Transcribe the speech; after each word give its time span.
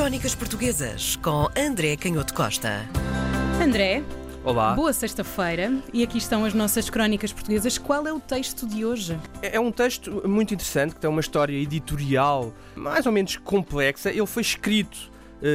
Crónicas 0.00 0.34
Portuguesas 0.34 1.16
com 1.16 1.46
André 1.54 1.94
Canhoto 1.94 2.32
Costa. 2.32 2.88
André, 3.62 4.02
Olá. 4.42 4.72
boa 4.72 4.94
sexta-feira 4.94 5.74
e 5.92 6.02
aqui 6.02 6.16
estão 6.16 6.42
as 6.46 6.54
nossas 6.54 6.88
crónicas 6.88 7.34
portuguesas. 7.34 7.76
Qual 7.76 8.06
é 8.06 8.12
o 8.12 8.18
texto 8.18 8.66
de 8.66 8.82
hoje? 8.82 9.20
É 9.42 9.56
é 9.56 9.60
um 9.60 9.70
texto 9.70 10.26
muito 10.26 10.54
interessante 10.54 10.94
que 10.94 11.00
tem 11.02 11.10
uma 11.10 11.20
história 11.20 11.54
editorial 11.54 12.50
mais 12.74 13.04
ou 13.04 13.12
menos 13.12 13.36
complexa. 13.36 14.08
Ele 14.08 14.24
foi 14.24 14.40
escrito 14.40 15.10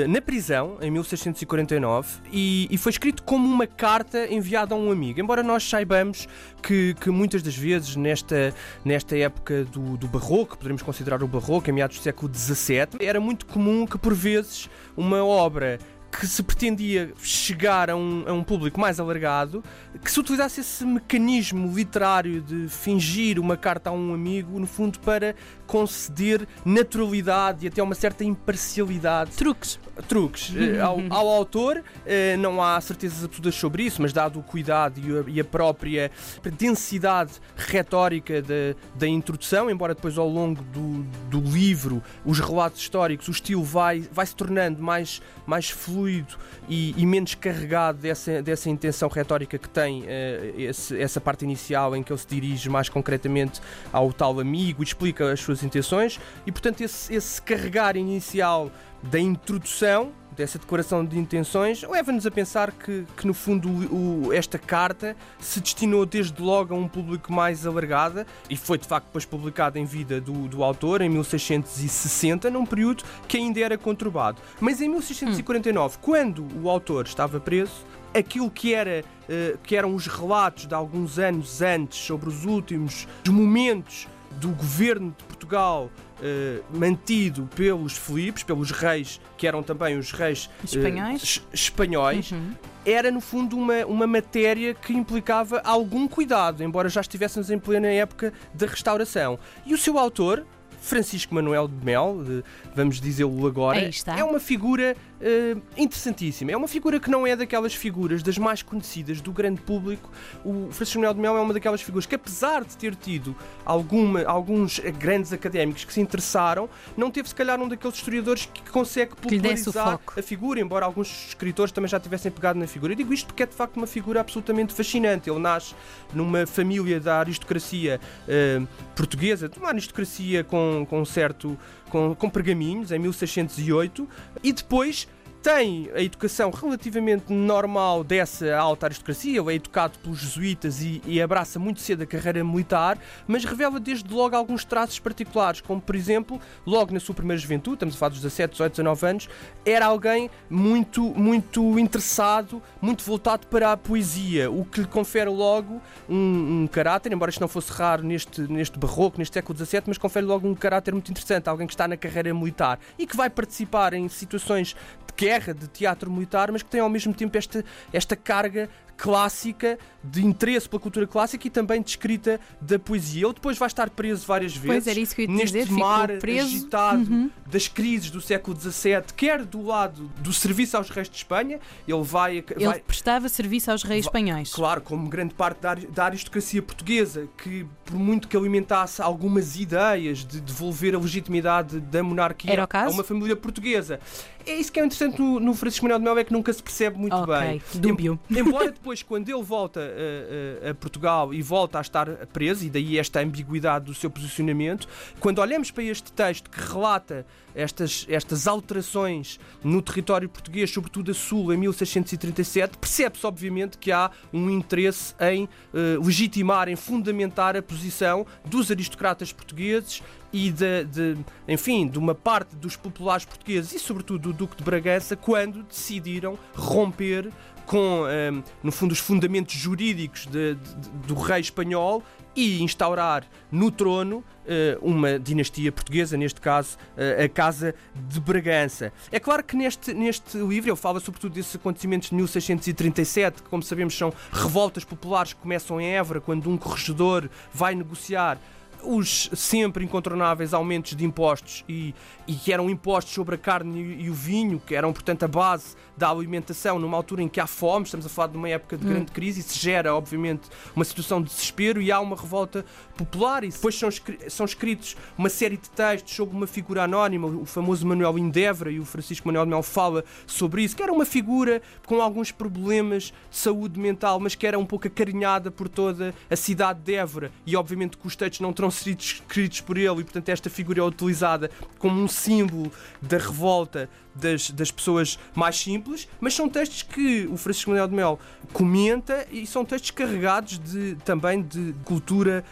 na 0.07 0.21
prisão 0.21 0.77
em 0.81 0.89
1649 0.89 2.19
e, 2.31 2.67
e 2.71 2.77
foi 2.77 2.91
escrito 2.91 3.23
como 3.23 3.47
uma 3.47 3.67
carta 3.67 4.31
enviada 4.31 4.73
a 4.73 4.77
um 4.77 4.91
amigo. 4.91 5.19
Embora 5.19 5.43
nós 5.43 5.67
saibamos 5.67 6.27
que, 6.61 6.95
que 6.95 7.09
muitas 7.09 7.41
das 7.43 7.55
vezes 7.55 7.95
nesta, 7.95 8.53
nesta 8.83 9.17
época 9.17 9.63
do, 9.65 9.97
do 9.97 10.07
Barroco, 10.07 10.57
poderemos 10.57 10.81
considerar 10.81 11.21
o 11.23 11.27
Barroco, 11.27 11.69
em 11.69 11.73
meados 11.73 11.97
do 11.97 12.03
século 12.03 12.33
XVII, 12.33 12.87
era 12.99 13.19
muito 13.19 13.45
comum 13.45 13.85
que 13.85 13.97
por 13.97 14.13
vezes 14.13 14.69
uma 14.97 15.23
obra 15.23 15.79
que 16.19 16.27
se 16.27 16.41
pretendia 16.41 17.13
chegar 17.21 17.89
a 17.89 17.95
um, 17.95 18.23
a 18.27 18.33
um 18.33 18.43
público 18.43 18.79
mais 18.79 18.99
alargado, 18.99 19.63
que 20.03 20.11
se 20.11 20.19
utilizasse 20.19 20.61
esse 20.61 20.85
mecanismo 20.85 21.73
literário 21.75 22.41
de 22.41 22.67
fingir 22.69 23.39
uma 23.39 23.57
carta 23.57 23.89
a 23.89 23.93
um 23.93 24.13
amigo, 24.13 24.59
no 24.59 24.67
fundo, 24.67 24.99
para 24.99 25.35
conceder 25.67 26.47
naturalidade 26.63 27.65
e 27.65 27.67
até 27.67 27.81
uma 27.81 27.95
certa 27.95 28.23
imparcialidade. 28.23 29.31
Truques. 29.31 29.79
Truques. 30.07 30.53
Eh, 30.55 30.79
ao, 30.79 30.99
ao 31.09 31.27
autor, 31.29 31.83
eh, 32.05 32.37
não 32.37 32.61
há 32.61 32.79
certezas 32.81 33.23
absolutas 33.23 33.55
sobre 33.55 33.83
isso, 33.83 34.01
mas 34.01 34.13
dado 34.13 34.39
o 34.39 34.43
cuidado 34.43 34.99
e 34.99 35.17
a, 35.17 35.23
e 35.35 35.39
a 35.39 35.43
própria 35.43 36.11
densidade 36.57 37.33
retórica 37.55 38.41
da, 38.41 38.75
da 38.95 39.07
introdução, 39.07 39.69
embora 39.69 39.95
depois 39.95 40.17
ao 40.17 40.27
longo 40.27 40.61
do, 40.63 41.03
do 41.39 41.49
livro, 41.49 42.01
os 42.23 42.39
relatos 42.39 42.79
históricos, 42.81 43.27
o 43.27 43.31
estilo 43.31 43.63
vai, 43.63 43.99
vai 44.11 44.25
se 44.25 44.35
tornando 44.35 44.81
mais, 44.81 45.21
mais 45.45 45.69
fluido 45.69 46.35
e, 46.69 46.93
e 46.97 47.05
menos 47.05 47.35
carregado 47.35 47.97
dessa, 47.99 48.41
dessa 48.41 48.69
intenção 48.69 49.09
retórica 49.09 49.57
que 49.57 49.69
tem 49.69 50.03
eh, 50.07 50.53
esse- 50.57 50.99
essa 50.99 51.19
parte 51.19 51.43
inicial 51.43 51.95
em 51.95 52.03
que 52.03 52.11
ele 52.11 52.19
se 52.19 52.27
dirige 52.27 52.69
mais 52.69 52.89
concretamente 52.89 53.61
ao 53.91 54.11
tal 54.13 54.39
amigo 54.39 54.81
e 54.81 54.85
explica 54.85 55.31
as 55.31 55.39
suas 55.39 55.63
intenções. 55.63 56.19
E 56.45 56.51
portanto 56.51 56.81
esse, 56.81 57.13
esse 57.13 57.41
carregar 57.41 57.95
inicial 57.97 58.71
da 59.03 59.19
introdução 59.19 60.11
dessa 60.35 60.59
declaração 60.59 61.03
de 61.05 61.17
intenções 61.17 61.81
leva-nos 61.83 62.25
a 62.25 62.31
pensar 62.31 62.71
que, 62.71 63.05
que 63.15 63.25
no 63.25 63.33
fundo 63.33 63.69
o- 63.69 64.33
esta 64.33 64.57
carta 64.59 65.15
se 65.39 65.59
destinou 65.59 66.05
desde 66.05 66.41
logo 66.41 66.73
a 66.73 66.77
um 66.77 66.87
público 66.87 67.31
mais 67.31 67.65
alargado 67.65 68.25
e 68.49 68.57
foi 68.57 68.77
de 68.77 68.87
facto 68.87 69.05
depois 69.07 69.25
publicada 69.25 69.79
em 69.79 69.85
vida 69.85 70.19
do, 70.19 70.47
do 70.47 70.63
autor 70.63 71.01
em 71.01 71.09
1660 71.09 72.49
num 72.49 72.65
período 72.65 73.03
que 73.27 73.37
ainda 73.37 73.59
era 73.59 73.77
conturbado. 73.77 74.41
Mas 74.59 74.81
em 74.81 74.89
1649 74.89 75.97
quando 76.01 76.45
o 76.61 76.69
autor 76.69 77.05
estava 77.05 77.39
preso 77.39 77.73
aquilo 78.13 78.49
que, 78.49 78.73
era, 78.73 79.03
eh, 79.27 79.57
que 79.63 79.75
eram 79.75 79.93
os 79.93 80.07
relatos 80.07 80.65
de 80.67 80.73
alguns 80.73 81.19
anos 81.19 81.61
antes 81.61 81.99
sobre 81.99 82.29
os 82.29 82.45
últimos 82.45 83.05
momentos 83.27 84.07
do 84.39 84.49
governo 84.49 85.13
de 85.17 85.23
Portugal 85.25 85.89
eh, 86.21 86.59
mantido 86.73 87.49
pelos 87.55 87.97
Filipes, 87.97 88.43
pelos 88.43 88.71
reis, 88.71 89.19
que 89.37 89.45
eram 89.47 89.61
também 89.63 89.97
os 89.97 90.11
reis 90.11 90.49
eh, 90.61 90.65
Espanhóis? 90.65 91.21
es- 91.23 91.41
espanhóis, 91.53 92.31
Uhum. 92.31 92.51
era 92.85 93.11
no 93.11 93.19
fundo 93.21 93.57
uma, 93.57 93.85
uma 93.85 94.07
matéria 94.07 94.73
que 94.73 94.93
implicava 94.93 95.61
algum 95.63 96.07
cuidado, 96.07 96.63
embora 96.63 96.87
já 96.89 97.01
estivéssemos 97.01 97.49
em 97.49 97.59
plena 97.59 97.87
época 97.87 98.31
da 98.53 98.65
restauração. 98.65 99.37
E 99.65 99.73
o 99.73 99.77
seu 99.77 99.97
autor, 99.99 100.45
Francisco 100.81 101.33
Manuel 101.33 101.67
de 101.67 101.83
Mel, 101.83 102.17
eh, 102.29 102.43
vamos 102.75 103.01
dizê-lo 103.01 103.47
agora, 103.47 103.89
é 104.17 104.23
uma 104.23 104.39
figura 104.39 104.95
eh, 105.21 105.55
interessantíssima. 105.77 106.51
É 106.51 106.57
uma 106.57 106.67
figura 106.67 106.99
que 106.99 107.09
não 107.09 107.25
é 107.25 107.35
daquelas 107.35 107.73
figuras 107.73 108.21
das 108.21 108.37
mais 108.37 108.61
conhecidas 108.61 109.21
do 109.21 109.31
grande 109.31 109.61
público. 109.61 110.09
O 110.43 110.67
Francisco 110.71 110.99
Manuel 110.99 111.13
de 111.13 111.19
Mel 111.19 111.37
é 111.37 111.41
uma 111.41 111.53
daquelas 111.53 111.81
figuras 111.81 112.05
que, 112.05 112.15
apesar 112.15 112.63
de 112.63 112.75
ter 112.77 112.95
tido 112.95 113.35
alguma, 113.65 114.23
alguns 114.23 114.79
grandes 114.99 115.31
académicos 115.31 115.85
que 115.85 115.93
se 115.93 116.01
interessaram, 116.01 116.69
não 116.97 117.09
teve 117.09 117.29
se 117.29 117.35
calhar 117.35 117.59
um 117.61 117.67
daqueles 117.67 117.95
historiadores 117.95 118.45
que 118.45 118.69
consegue 118.69 119.15
popularizar 119.15 119.91
foco. 119.91 120.19
a 120.19 120.21
figura, 120.21 120.59
embora 120.59 120.85
alguns 120.85 121.29
escritores 121.29 121.71
também 121.71 121.87
já 121.87 121.99
tivessem 121.99 122.31
pegado 122.31 122.59
na 122.59 122.67
figura. 122.67 122.93
Eu 122.93 122.97
digo 122.97 123.13
isto 123.13 123.27
porque 123.27 123.43
é 123.43 123.45
de 123.45 123.55
facto 123.55 123.77
uma 123.77 123.87
figura 123.87 124.19
absolutamente 124.19 124.73
fascinante. 124.73 125.29
Ele 125.29 125.39
nasce 125.39 125.73
numa 126.13 126.45
família 126.45 126.99
da 126.99 127.19
aristocracia 127.19 127.99
eh, 128.27 128.61
portuguesa, 128.95 129.47
de 129.47 129.57
uma 129.59 129.69
aristocracia 129.69 130.43
com, 130.43 130.85
com 130.89 131.03
certo. 131.05 131.57
Com, 131.95 132.13
com 132.13 132.29
pergaminhos, 132.29 132.91
em 132.91 132.99
1608, 132.99 134.05
e 134.43 134.51
depois 134.51 135.07
tem 135.45 135.91
a 135.93 136.01
educação 136.01 136.49
relativamente 136.49 137.31
normal 137.31 138.03
dessa 138.03 138.57
alta 138.57 138.87
aristocracia, 138.87 139.39
é 139.39 139.53
educado 139.53 139.95
pelos 139.99 140.17
jesuítas 140.17 140.81
e, 140.81 141.03
e 141.05 141.21
abraça 141.21 141.59
muito 141.59 141.81
cedo 141.81 142.01
a 142.01 142.05
carreira 142.07 142.43
militar, 142.43 142.97
mas 143.27 143.45
revela 143.45 143.79
desde 143.79 144.11
logo 144.11 144.35
alguns 144.35 144.65
traços 144.65 144.97
particulares, 144.97 145.61
como 145.61 145.79
por 145.79 145.95
exemplo, 145.95 146.41
logo 146.65 146.91
na 146.91 146.99
sua 146.99 147.13
primeira 147.13 147.39
juventude, 147.39 147.75
estamos 147.75 147.93
a 147.93 147.97
falar 147.99 148.09
dos 148.09 148.21
17, 148.21 148.53
18, 148.53 148.71
19 148.71 149.05
anos, 149.05 149.29
era 149.63 149.85
alguém 149.85 150.31
muito, 150.49 151.03
muito 151.13 151.77
interessado, 151.77 152.59
muito 152.81 153.03
voltado 153.03 153.45
para 153.45 153.71
a 153.71 153.77
poesia, 153.77 154.49
o 154.49 154.65
que 154.65 154.81
lhe 154.81 154.87
confere 154.87 155.29
logo 155.29 155.79
um, 156.09 156.63
um 156.63 156.67
caráter, 156.67 157.13
embora 157.13 157.29
isto 157.29 157.41
não 157.41 157.47
fosse 157.47 157.71
raro 157.71 158.01
neste, 158.01 158.41
neste 158.51 158.79
barroco, 158.79 159.19
neste 159.19 159.35
século 159.35 159.55
XVII, 159.63 159.83
mas 159.85 159.99
confere 159.99 160.25
logo 160.25 160.47
um 160.47 160.55
caráter 160.55 160.91
muito 160.91 161.11
interessante, 161.11 161.47
alguém 161.47 161.67
que 161.67 161.73
está 161.73 161.87
na 161.87 161.95
carreira 161.95 162.33
militar 162.33 162.79
e 162.97 163.05
que 163.05 163.15
vai 163.15 163.29
participar 163.29 163.93
em 163.93 164.09
situações 164.09 164.75
de 165.05 165.13
guerra, 165.15 165.34
de 165.39 165.67
teatro 165.67 166.11
militar, 166.11 166.51
mas 166.51 166.63
que 166.63 166.69
tem 166.69 166.81
ao 166.81 166.89
mesmo 166.89 167.13
tempo 167.13 167.37
esta, 167.37 167.63
esta 167.91 168.15
carga 168.15 168.69
clássica 168.97 169.77
de 170.03 170.23
interesse 170.25 170.69
pela 170.69 170.79
cultura 170.79 171.07
clássica 171.07 171.47
e 171.47 171.49
também 171.49 171.81
de 171.81 171.89
escrita 171.91 172.39
da 172.61 172.77
poesia. 172.77 173.25
Ele 173.25 173.33
depois 173.33 173.57
vai 173.57 173.67
estar 173.67 173.89
preso 173.89 174.25
várias 174.25 174.55
vezes 174.55 174.85
neste 175.27 175.57
dizer, 175.63 175.71
mar 175.71 176.07
preso. 176.19 176.45
agitado 176.47 176.99
Uhum. 177.11 177.29
das 177.47 177.67
crises 177.67 178.09
do 178.11 178.21
século 178.21 178.55
XVII, 178.59 179.01
quer 179.15 179.43
do 179.43 179.61
lado 179.63 180.09
do 180.19 180.31
serviço 180.31 180.77
aos 180.77 180.89
reis 180.89 181.09
de 181.09 181.15
Espanha, 181.17 181.59
ele 181.87 182.03
vai, 182.03 182.37
Ele 182.37 182.65
vai 182.65 182.79
prestava 182.79 183.27
serviço 183.29 183.71
aos 183.71 183.83
reis 183.83 184.05
Va- 184.05 184.09
espanhóis. 184.09 184.53
Claro, 184.53 184.81
como 184.81 185.07
grande 185.09 185.33
parte 185.33 185.59
da, 185.59 185.73
da 185.75 186.05
aristocracia 186.05 186.61
portuguesa, 186.61 187.27
que 187.37 187.65
por 187.83 187.95
muito 187.95 188.27
que 188.27 188.37
alimentasse 188.37 189.01
algumas 189.01 189.55
ideias 189.59 190.19
de 190.25 190.39
devolver 190.39 190.95
a 190.95 190.99
legitimidade 190.99 191.79
da 191.79 192.01
monarquia 192.03 192.63
a 192.63 192.89
uma 192.89 193.03
família 193.03 193.35
portuguesa. 193.35 193.99
É 194.47 194.53
isso 194.55 194.71
que 194.71 194.79
é 194.79 194.85
interessante 194.85 195.19
no, 195.19 195.39
no 195.39 195.53
Francisco 195.55 195.85
Manuel 195.85 195.99
de 195.99 196.05
Mel, 196.05 196.17
é 196.19 196.23
que 196.23 196.31
nunca 196.31 196.53
se 196.53 196.61
percebe 196.61 196.97
muito 196.99 197.15
Ok, 197.15 197.35
bem. 197.35 197.61
dúbio. 197.75 198.19
Em- 198.29 198.39
embora 198.39 198.71
depois, 198.85 199.01
quando 199.01 199.27
ele 199.27 199.41
volta 199.41 199.79
a, 199.79 200.67
a- 200.67 200.69
a 200.69 200.73
Portugal 200.75 201.33
e 201.33 201.41
volta 201.41 201.79
a 201.79 201.81
estar 201.81 202.07
preso, 202.27 202.63
e 202.63 202.69
daí 202.69 202.99
esta 202.99 203.19
ambiguidade 203.19 203.85
do 203.85 203.95
seu 203.95 204.11
posicionamento, 204.11 204.87
quando 205.19 205.39
olhamos 205.39 205.71
para 205.71 205.83
este 205.85 206.11
texto 206.11 206.51
que 206.51 206.59
relata 206.61 207.25
estas, 207.55 208.05
estas 208.07 208.45
alterações 208.47 209.39
no 209.63 209.81
território 209.81 210.29
português, 210.29 210.69
sobretudo 210.69 211.09
a 211.09 211.13
sul, 211.15 211.51
em 211.51 211.57
1637, 211.57 212.77
percebe-se 212.77 213.25
obviamente 213.25 213.79
que 213.79 213.91
há 213.91 214.11
um 214.31 214.51
interesse 214.51 215.15
em 215.19 215.49
eh, 215.73 215.97
legitimar, 215.99 216.69
em 216.69 216.75
fundamentar 216.75 217.55
a 217.57 217.63
posição 217.63 218.23
dos 218.45 218.69
aristocratas 218.69 219.33
portugueses 219.33 220.03
e 220.33 220.51
de, 220.51 220.83
de, 220.83 221.17
enfim, 221.47 221.87
de 221.87 221.97
uma 221.97 222.13
parte 222.13 222.55
dos 222.57 222.75
populares 222.75 223.23
portugueses 223.23 223.71
e 223.71 223.79
sobretudo 223.79 224.31
do 224.31 224.33
Duque 224.33 224.57
de 224.57 224.63
Bragança 224.63 225.15
quando 225.15 225.63
decidiram 225.63 226.37
romper 226.53 227.31
com, 227.65 228.05
ehm, 228.07 228.41
no 228.63 228.71
fundo, 228.71 228.91
os 228.91 228.99
fundamentos 228.99 229.53
jurídicos 229.55 230.25
de- 230.27 230.55
de- 230.55 230.89
do 231.07 231.15
rei 231.15 231.39
espanhol 231.41 232.03
e 232.35 232.61
instaurar 232.61 233.23
no 233.51 233.71
trono 233.71 234.23
eh, 234.47 234.77
uma 234.81 235.17
dinastia 235.17 235.71
portuguesa, 235.71 236.15
neste 236.17 236.39
caso 236.39 236.77
eh, 236.95 237.23
a 237.23 237.29
Casa 237.29 237.73
de 237.95 238.19
Bragança. 238.19 238.93
É 239.11 239.19
claro 239.19 239.43
que 239.43 239.55
neste, 239.55 239.93
neste 239.93 240.37
livro 240.37 240.69
ele 240.69 240.75
fala 240.77 240.99
sobretudo 240.99 241.33
desses 241.33 241.55
acontecimentos 241.55 242.09
de 242.09 242.15
1637, 242.15 243.41
que, 243.41 243.49
como 243.49 243.63
sabemos, 243.63 243.97
são 243.97 244.13
revoltas 244.31 244.83
populares 244.83 245.33
que 245.33 245.39
começam 245.39 245.81
em 245.81 245.87
Évora, 245.95 246.21
quando 246.21 246.47
um 246.49 246.57
corregedor 246.57 247.27
vai 247.53 247.73
negociar 247.73 248.37
os 248.85 249.29
sempre 249.33 249.83
incontornáveis 249.83 250.53
aumentos 250.53 250.95
de 250.95 251.05
impostos 251.05 251.63
e, 251.67 251.93
e 252.27 252.33
que 252.33 252.53
eram 252.53 252.69
impostos 252.69 253.13
sobre 253.13 253.35
a 253.35 253.37
carne 253.37 253.81
e, 253.81 254.03
e 254.03 254.09
o 254.09 254.13
vinho, 254.13 254.59
que 254.59 254.75
eram, 254.75 254.93
portanto, 254.93 255.23
a 255.23 255.27
base 255.27 255.75
da 255.97 256.09
alimentação 256.09 256.77
numa 256.77 256.97
altura 256.97 257.21
em 257.21 257.27
que 257.27 257.39
há 257.39 257.47
fome, 257.47 257.85
estamos 257.85 258.05
a 258.05 258.09
falar 258.09 258.27
de 258.27 258.37
uma 258.37 258.49
época 258.49 258.77
de 258.77 258.85
grande 258.85 259.11
crise, 259.11 259.41
se 259.41 259.57
gera, 259.57 259.95
obviamente, 259.95 260.49
uma 260.75 260.83
situação 260.83 261.21
de 261.21 261.29
desespero 261.29 261.81
e 261.81 261.91
há 261.91 261.99
uma 261.99 262.15
revolta 262.15 262.65
popular. 262.97 263.43
E 263.43 263.49
depois 263.49 263.75
são, 263.75 263.89
são 264.27 264.45
escritos 264.45 264.95
uma 265.17 265.29
série 265.29 265.57
de 265.57 265.69
textos 265.69 266.15
sobre 266.15 266.35
uma 266.35 266.47
figura 266.47 266.83
anónima, 266.83 267.27
o 267.27 267.45
famoso 267.45 267.85
Manuel 267.85 268.17
Indevra, 268.17 268.71
e 268.71 268.79
o 268.79 268.85
Francisco 268.85 269.27
Manuel 269.27 269.45
Mel 269.45 269.63
fala 269.63 270.03
sobre 270.27 270.63
isso, 270.63 270.75
que 270.75 270.83
era 270.83 270.91
uma 270.91 271.05
figura 271.05 271.61
com 271.85 272.01
alguns 272.01 272.31
problemas 272.31 273.13
de 273.29 273.37
saúde 273.37 273.79
mental, 273.79 274.19
mas 274.19 274.35
que 274.35 274.45
era 274.45 274.59
um 274.59 274.65
pouco 274.65 274.87
acarinhada 274.87 275.49
por 275.49 275.69
toda 275.69 276.13
a 276.29 276.35
cidade 276.35 276.79
de 276.81 276.95
Évora. 276.95 277.31
E 277.45 277.55
obviamente 277.55 277.97
que 277.97 278.05
os 278.05 278.15
textos 278.15 278.41
não 278.41 278.51
terão 278.51 278.71
sido 278.75 278.99
escritos 278.99 279.61
por 279.61 279.77
ele 279.77 280.01
e, 280.01 280.03
portanto, 280.03 280.29
esta 280.29 280.49
figura 280.49 280.79
é 280.79 280.83
utilizada 280.83 281.49
como 281.79 282.01
um 282.01 282.07
símbolo 282.07 282.71
da 283.01 283.17
revolta 283.17 283.89
das, 284.15 284.49
das 284.51 284.71
pessoas 284.71 285.19
mais 285.35 285.57
simples, 285.57 286.07
mas 286.19 286.33
são 286.33 286.47
textos 286.47 286.83
que 286.83 287.27
o 287.27 287.35
Francisco 287.35 287.69
Manuel 287.69 287.87
de 287.87 287.95
Mel 287.95 288.19
comenta 288.53 289.27
e 289.29 289.45
são 289.45 289.65
textos 289.65 289.91
carregados 289.91 290.57
de, 290.57 290.95
também 291.03 291.41
de 291.41 291.75
cultura 291.83 292.43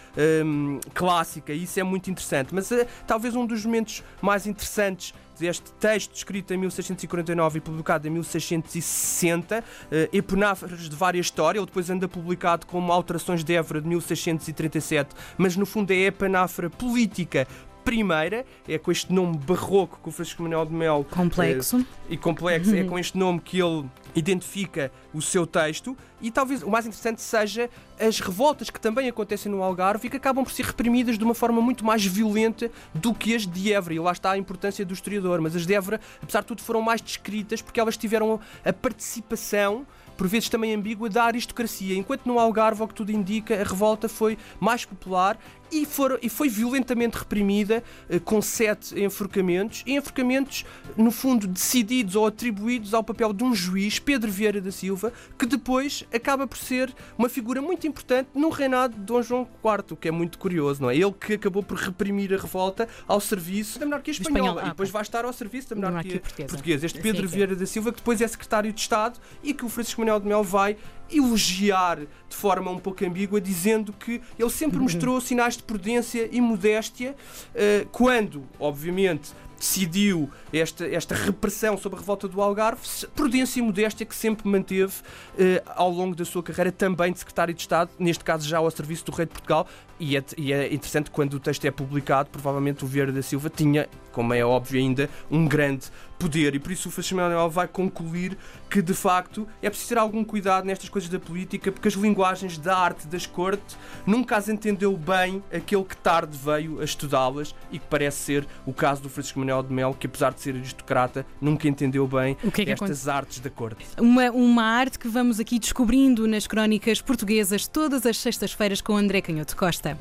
hum, 0.45 0.79
clássica, 0.93 1.53
e 1.53 1.63
isso 1.63 1.79
é 1.79 1.83
muito 1.83 2.11
interessante. 2.11 2.53
Mas 2.53 2.69
uh, 2.71 2.85
talvez 3.07 3.35
um 3.35 3.45
dos 3.45 3.65
momentos 3.65 4.03
mais 4.21 4.45
interessantes 4.45 5.13
deste 5.39 5.71
texto 5.73 6.15
escrito 6.15 6.53
em 6.53 6.57
1649 6.57 7.57
e 7.57 7.61
publicado 7.61 8.07
em 8.07 8.11
1660, 8.11 9.59
uh, 9.59 9.63
epináfras 10.11 10.89
de 10.89 10.95
várias 10.95 11.25
histórias, 11.25 11.61
ele 11.61 11.65
depois 11.65 11.89
anda 11.89 12.07
publicado 12.07 12.65
como 12.65 12.91
Alterações 12.91 13.43
de 13.43 13.53
Évora 13.53 13.81
de 13.81 13.87
1637, 13.87 15.15
mas 15.37 15.55
no 15.55 15.65
fundo 15.65 15.91
é 15.91 16.05
epináfora 16.05 16.69
política 16.69 17.47
primeira, 17.83 18.45
é 18.67 18.77
com 18.77 18.91
este 18.91 19.11
nome 19.11 19.37
barroco 19.37 19.99
que 20.01 20.09
o 20.09 20.11
Francisco 20.11 20.43
Manuel 20.43 20.65
de 20.65 20.73
Mel 20.73 21.05
complexo 21.09 21.77
uh, 21.77 21.85
e 22.09 22.17
complexo, 22.17 22.75
é 22.75 22.83
com 22.83 22.97
este 22.97 23.17
nome 23.17 23.39
que 23.39 23.61
ele 23.61 23.85
identifica 24.15 24.91
o 25.13 25.21
seu 25.21 25.45
texto 25.45 25.97
e 26.21 26.31
talvez 26.31 26.63
o 26.63 26.69
mais 26.69 26.85
interessante 26.85 27.21
seja 27.21 27.69
as 27.99 28.19
revoltas 28.19 28.69
que 28.69 28.79
também 28.79 29.09
acontecem 29.09 29.51
no 29.51 29.61
Algarve 29.61 30.07
e 30.07 30.09
que 30.09 30.17
acabam 30.17 30.43
por 30.43 30.51
ser 30.51 30.65
reprimidas 30.65 31.17
de 31.17 31.23
uma 31.23 31.35
forma 31.35 31.61
muito 31.61 31.83
mais 31.83 32.05
violenta 32.05 32.71
do 32.93 33.13
que 33.13 33.35
as 33.35 33.45
de 33.45 33.73
Évora. 33.73 33.93
E 33.95 33.99
lá 33.99 34.11
está 34.11 34.31
a 34.31 34.37
importância 34.37 34.85
do 34.85 34.93
historiador. 34.93 35.41
Mas 35.41 35.55
as 35.55 35.65
de 35.65 35.73
Évora, 35.73 35.99
apesar 36.21 36.41
de 36.41 36.47
tudo, 36.47 36.61
foram 36.61 36.81
mais 36.81 37.01
descritas 37.01 37.61
porque 37.61 37.79
elas 37.79 37.97
tiveram 37.97 38.39
a 38.63 38.71
participação 38.71 39.85
por 40.15 40.27
vezes 40.27 40.47
também 40.47 40.73
ambígua, 40.73 41.09
da 41.09 41.23
aristocracia. 41.23 41.95
Enquanto 41.95 42.25
no 42.25 42.39
Algarve, 42.39 42.81
ao 42.81 42.87
que 42.87 42.93
tudo 42.93 43.11
indica, 43.11 43.59
a 43.59 43.63
revolta 43.63 44.07
foi 44.07 44.37
mais 44.59 44.85
popular 44.85 45.37
e, 45.81 45.85
for, 45.85 46.19
e 46.21 46.29
foi 46.29 46.49
violentamente 46.49 47.17
reprimida, 47.17 47.83
eh, 48.09 48.19
com 48.19 48.41
sete 48.41 48.99
enforcamentos, 49.01 49.83
e 49.85 49.95
enforcamentos, 49.95 50.65
no 50.95 51.11
fundo, 51.11 51.47
decididos 51.47 52.15
ou 52.15 52.27
atribuídos 52.27 52.93
ao 52.93 53.03
papel 53.03 53.33
de 53.33 53.43
um 53.43 53.55
juiz, 53.55 53.99
Pedro 53.99 54.31
Vieira 54.31 54.61
da 54.61 54.71
Silva, 54.71 55.11
que 55.37 55.45
depois 55.45 56.05
acaba 56.13 56.45
por 56.45 56.57
ser 56.57 56.93
uma 57.17 57.29
figura 57.29 57.61
muito 57.61 57.87
importante 57.87 58.29
no 58.35 58.49
reinado 58.49 58.95
de 58.95 59.01
Dom 59.01 59.21
João 59.21 59.47
IV, 59.63 59.93
o 59.93 59.95
que 59.95 60.07
é 60.07 60.11
muito 60.11 60.37
curioso, 60.37 60.81
não 60.81 60.89
é? 60.89 60.95
Ele 60.95 61.13
que 61.13 61.33
acabou 61.33 61.63
por 61.63 61.77
reprimir 61.77 62.33
a 62.33 62.37
revolta 62.37 62.87
ao 63.07 63.19
serviço 63.19 63.79
da 63.79 63.85
monarquia 63.85 64.11
espanhola 64.11 64.47
Espanhol. 64.47 64.59
ah, 64.59 64.67
e 64.67 64.69
depois 64.69 64.89
vai 64.89 65.01
estar 65.01 65.25
ao 65.25 65.33
serviço 65.33 65.69
da 65.69 65.75
monarquia, 65.75 66.19
portuguesa. 66.19 66.49
portuguesa. 66.49 66.85
Este 66.85 66.99
Pedro. 66.99 67.27
Vieira 67.27 67.55
da 67.55 67.65
Silva, 67.65 67.91
que 67.91 67.97
depois 67.97 68.21
é 68.21 68.27
secretário 68.27 68.71
de 68.71 68.79
Estado 68.79 69.19
e 69.41 69.53
que 69.53 69.65
o 69.65 69.69
Francisco 69.69 70.01
Manuel 70.01 70.19
de 70.19 70.27
Mel 70.27 70.43
vai 70.43 70.77
elogiar 71.11 71.99
de 71.99 72.35
forma 72.35 72.71
um 72.71 72.79
pouco 72.79 73.05
ambígua, 73.05 73.39
dizendo 73.39 73.93
que 73.93 74.21
ele 74.37 74.49
sempre 74.49 74.79
mostrou 74.79 75.19
sinais 75.21 75.57
de 75.57 75.63
prudência 75.63 76.27
e 76.31 76.41
modéstia, 76.41 77.15
eh, 77.53 77.85
quando, 77.91 78.43
obviamente, 78.59 79.31
decidiu 79.63 80.29
esta, 80.51 80.85
esta 80.85 81.15
repressão 81.15 81.77
sobre 81.77 81.97
a 81.97 82.01
revolta 82.01 82.27
do 82.27 82.41
Algarve, 82.41 82.81
prudência 83.15 83.59
e 83.59 83.63
modéstia 83.63 84.05
que 84.05 84.13
sempre 84.13 84.47
manteve 84.47 84.93
eh, 85.37 85.63
ao 85.67 85.89
longo 85.89 86.15
da 86.15 86.25
sua 86.25 86.43
carreira, 86.43 86.71
também 86.71 87.13
de 87.13 87.19
secretário 87.19 87.53
de 87.53 87.61
Estado, 87.61 87.89
neste 87.97 88.23
caso 88.23 88.47
já 88.47 88.57
ao 88.57 88.69
serviço 88.69 89.05
do 89.05 89.11
Rei 89.13 89.25
de 89.25 89.31
Portugal. 89.31 89.65
E 89.99 90.17
é, 90.17 90.23
e 90.37 90.51
é 90.51 90.73
interessante 90.73 91.09
quando 91.09 91.35
o 91.35 91.39
texto 91.39 91.63
é 91.63 91.71
publicado, 91.71 92.29
provavelmente 92.29 92.83
o 92.83 92.87
Vieira 92.87 93.11
da 93.11 93.21
Silva 93.21 93.49
tinha, 93.49 93.87
como 94.13 94.33
é 94.33 94.45
óbvio 94.45 94.79
ainda, 94.79 95.09
um 95.29 95.45
grande 95.45 95.87
poder. 96.17 96.55
E 96.55 96.59
por 96.59 96.71
isso 96.71 96.89
o 96.89 97.15
Manuel 97.15 97.49
vai 97.49 97.67
concluir 97.67 98.37
que, 98.69 98.81
de 98.81 98.93
facto, 98.93 99.45
é 99.61 99.69
preciso 99.69 99.89
ter 99.89 99.97
algum 99.97 100.23
cuidado 100.23 100.65
nestas 100.65 100.87
coisas 100.87 101.09
da 101.09 101.19
política, 101.19 101.71
porque 101.71 101.87
as 101.87 101.95
linguagens 101.95 102.57
da 102.57 102.77
arte 102.77 103.07
das 103.07 103.25
cortes 103.25 103.77
nunca 104.05 104.37
as 104.37 104.47
entendeu 104.47 104.95
bem 104.95 105.43
aquele 105.51 105.83
que 105.83 105.97
tarde 105.97 106.37
veio 106.37 106.79
a 106.79 106.83
estudá-las 106.83 107.53
e 107.71 107.79
que 107.79 107.85
parece 107.87 108.17
ser 108.17 108.47
o 108.65 108.73
caso 108.73 109.01
do 109.01 109.09
Francisco 109.09 109.39
Manuel 109.39 109.63
de 109.63 109.73
Mel, 109.73 109.95
que 109.99 110.07
apesar 110.07 110.33
de 110.33 110.39
ser 110.39 110.55
aristocrata, 110.55 111.25
nunca 111.41 111.67
entendeu 111.67 112.07
bem 112.07 112.35
que 112.35 112.61
é 112.61 112.65
que 112.65 112.71
estas 112.71 113.07
artes 113.07 113.39
da 113.39 113.49
corte. 113.49 113.83
Uma, 113.99 114.31
uma 114.31 114.63
arte 114.63 114.97
que 114.97 115.07
vamos 115.07 115.39
aqui 115.39 115.59
descobrindo 115.59 116.27
nas 116.27 116.47
crónicas 116.47 117.01
portuguesas 117.01 117.67
todas 117.67 118.05
as 118.05 118.17
sextas-feiras 118.17 118.81
com 118.81 118.95
André 118.95 119.21
Canhoto 119.21 119.57
Costa. 119.57 119.97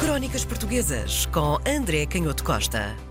Crónicas 0.00 0.44
Portuguesas 0.44 1.26
com 1.26 1.58
André 1.66 2.06
Canhoto 2.06 2.44
Costa. 2.44 3.07